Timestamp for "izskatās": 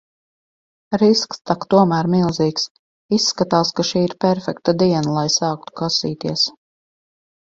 3.17-3.73